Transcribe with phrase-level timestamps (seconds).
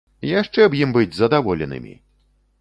[0.29, 1.93] Яшчэ б ім быць задаволенымі!